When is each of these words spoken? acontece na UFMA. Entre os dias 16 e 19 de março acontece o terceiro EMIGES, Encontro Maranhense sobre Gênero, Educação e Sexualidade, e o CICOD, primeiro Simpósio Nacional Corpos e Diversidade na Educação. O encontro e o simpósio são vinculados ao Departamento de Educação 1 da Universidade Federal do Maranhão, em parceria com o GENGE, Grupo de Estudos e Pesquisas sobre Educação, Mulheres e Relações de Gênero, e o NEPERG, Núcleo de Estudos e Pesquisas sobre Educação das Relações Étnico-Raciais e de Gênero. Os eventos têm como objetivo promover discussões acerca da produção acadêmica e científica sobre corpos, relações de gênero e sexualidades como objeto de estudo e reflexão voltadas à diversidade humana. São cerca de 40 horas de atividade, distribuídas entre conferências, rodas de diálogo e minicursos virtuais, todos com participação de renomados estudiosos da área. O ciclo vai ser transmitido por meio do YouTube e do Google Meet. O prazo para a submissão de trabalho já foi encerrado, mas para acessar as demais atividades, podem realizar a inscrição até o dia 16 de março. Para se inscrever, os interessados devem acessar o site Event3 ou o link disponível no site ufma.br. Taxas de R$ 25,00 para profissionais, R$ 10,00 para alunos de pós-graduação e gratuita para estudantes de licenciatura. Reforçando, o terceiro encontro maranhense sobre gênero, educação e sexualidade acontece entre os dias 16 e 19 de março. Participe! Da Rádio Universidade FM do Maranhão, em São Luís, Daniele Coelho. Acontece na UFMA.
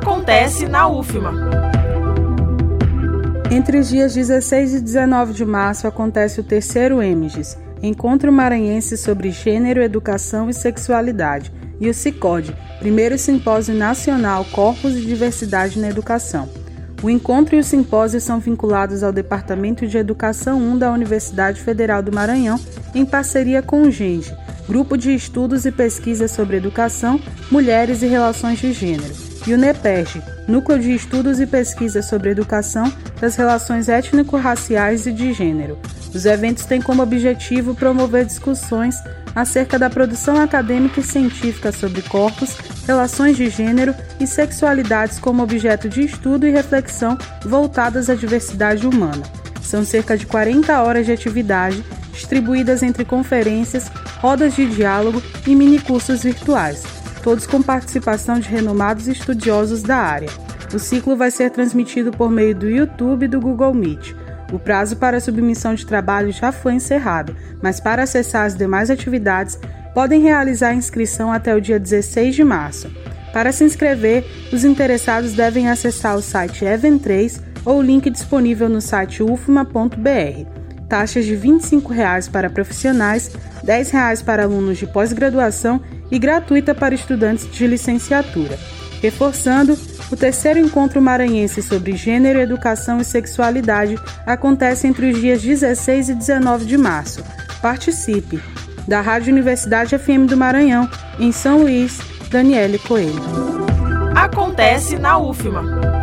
acontece 0.00 0.66
na 0.66 0.88
UFMA. 0.88 1.30
Entre 3.50 3.78
os 3.78 3.90
dias 3.90 4.14
16 4.14 4.76
e 4.76 4.80
19 4.80 5.34
de 5.34 5.44
março 5.44 5.86
acontece 5.86 6.40
o 6.40 6.42
terceiro 6.42 7.02
EMIGES, 7.02 7.58
Encontro 7.82 8.32
Maranhense 8.32 8.96
sobre 8.96 9.30
Gênero, 9.30 9.82
Educação 9.82 10.48
e 10.48 10.54
Sexualidade, 10.54 11.52
e 11.78 11.86
o 11.90 11.92
CICOD, 11.92 12.56
primeiro 12.78 13.18
Simpósio 13.18 13.74
Nacional 13.74 14.46
Corpos 14.46 14.96
e 14.96 15.02
Diversidade 15.02 15.78
na 15.78 15.90
Educação. 15.90 16.48
O 17.02 17.10
encontro 17.10 17.56
e 17.56 17.58
o 17.58 17.64
simpósio 17.64 18.22
são 18.22 18.40
vinculados 18.40 19.02
ao 19.02 19.12
Departamento 19.12 19.86
de 19.86 19.98
Educação 19.98 20.58
1 20.58 20.78
da 20.78 20.92
Universidade 20.92 21.60
Federal 21.60 22.02
do 22.02 22.12
Maranhão, 22.12 22.58
em 22.94 23.04
parceria 23.04 23.60
com 23.60 23.82
o 23.82 23.90
GENGE, 23.90 24.34
Grupo 24.66 24.96
de 24.96 25.14
Estudos 25.14 25.66
e 25.66 25.70
Pesquisas 25.70 26.30
sobre 26.30 26.56
Educação, 26.56 27.20
Mulheres 27.50 28.02
e 28.02 28.06
Relações 28.06 28.58
de 28.58 28.72
Gênero, 28.72 29.29
e 29.46 29.54
o 29.54 29.58
NEPERG, 29.58 30.22
Núcleo 30.46 30.78
de 30.78 30.94
Estudos 30.94 31.40
e 31.40 31.46
Pesquisas 31.46 32.06
sobre 32.06 32.30
Educação 32.30 32.92
das 33.20 33.36
Relações 33.36 33.88
Étnico-Raciais 33.88 35.06
e 35.06 35.12
de 35.12 35.32
Gênero. 35.32 35.78
Os 36.14 36.24
eventos 36.24 36.64
têm 36.64 36.80
como 36.82 37.02
objetivo 37.02 37.74
promover 37.74 38.24
discussões 38.24 38.96
acerca 39.34 39.78
da 39.78 39.88
produção 39.88 40.40
acadêmica 40.40 41.00
e 41.00 41.04
científica 41.04 41.70
sobre 41.70 42.02
corpos, 42.02 42.56
relações 42.86 43.36
de 43.36 43.48
gênero 43.48 43.94
e 44.18 44.26
sexualidades 44.26 45.18
como 45.18 45.42
objeto 45.42 45.88
de 45.88 46.02
estudo 46.02 46.46
e 46.46 46.50
reflexão 46.50 47.16
voltadas 47.44 48.10
à 48.10 48.14
diversidade 48.14 48.86
humana. 48.86 49.22
São 49.62 49.84
cerca 49.84 50.16
de 50.16 50.26
40 50.26 50.82
horas 50.82 51.06
de 51.06 51.12
atividade, 51.12 51.84
distribuídas 52.12 52.82
entre 52.82 53.04
conferências, 53.04 53.90
rodas 54.20 54.56
de 54.56 54.66
diálogo 54.66 55.22
e 55.46 55.54
minicursos 55.54 56.24
virtuais, 56.24 56.82
todos 57.22 57.46
com 57.46 57.62
participação 57.62 58.38
de 58.38 58.48
renomados 58.48 59.06
estudiosos 59.06 59.82
da 59.82 59.96
área. 59.96 60.28
O 60.72 60.78
ciclo 60.78 61.16
vai 61.16 61.30
ser 61.30 61.50
transmitido 61.50 62.10
por 62.10 62.30
meio 62.30 62.54
do 62.54 62.68
YouTube 62.68 63.24
e 63.24 63.28
do 63.28 63.40
Google 63.40 63.74
Meet. 63.74 64.14
O 64.52 64.58
prazo 64.58 64.96
para 64.96 65.16
a 65.16 65.20
submissão 65.20 65.74
de 65.74 65.86
trabalho 65.86 66.32
já 66.32 66.50
foi 66.50 66.74
encerrado, 66.74 67.36
mas 67.62 67.80
para 67.80 68.02
acessar 68.02 68.46
as 68.46 68.56
demais 68.56 68.90
atividades, 68.90 69.58
podem 69.94 70.22
realizar 70.22 70.68
a 70.68 70.74
inscrição 70.74 71.32
até 71.32 71.54
o 71.54 71.60
dia 71.60 71.78
16 71.78 72.34
de 72.34 72.44
março. 72.44 72.90
Para 73.32 73.52
se 73.52 73.64
inscrever, 73.64 74.24
os 74.52 74.64
interessados 74.64 75.34
devem 75.34 75.68
acessar 75.68 76.16
o 76.16 76.22
site 76.22 76.64
Event3 76.64 77.40
ou 77.64 77.78
o 77.78 77.82
link 77.82 78.10
disponível 78.10 78.68
no 78.68 78.80
site 78.80 79.22
ufma.br. 79.22 80.46
Taxas 80.88 81.24
de 81.24 81.36
R$ 81.36 81.48
25,00 81.48 82.30
para 82.30 82.50
profissionais, 82.50 83.28
R$ 83.62 83.66
10,00 83.66 84.24
para 84.24 84.42
alunos 84.42 84.78
de 84.78 84.86
pós-graduação 84.86 85.80
e 86.10 86.18
gratuita 86.18 86.74
para 86.74 86.94
estudantes 86.94 87.50
de 87.50 87.66
licenciatura. 87.66 88.58
Reforçando, 89.00 89.78
o 90.10 90.16
terceiro 90.16 90.58
encontro 90.58 91.00
maranhense 91.00 91.62
sobre 91.62 91.96
gênero, 91.96 92.38
educação 92.38 93.00
e 93.00 93.04
sexualidade 93.04 93.96
acontece 94.26 94.86
entre 94.86 95.10
os 95.10 95.20
dias 95.20 95.40
16 95.40 96.10
e 96.10 96.14
19 96.14 96.66
de 96.66 96.76
março. 96.76 97.24
Participe! 97.62 98.40
Da 98.88 99.00
Rádio 99.00 99.32
Universidade 99.32 99.96
FM 99.96 100.26
do 100.28 100.36
Maranhão, 100.36 100.88
em 101.18 101.30
São 101.30 101.62
Luís, 101.62 101.98
Daniele 102.30 102.78
Coelho. 102.78 103.22
Acontece 104.14 104.98
na 104.98 105.18
UFMA. 105.18 105.99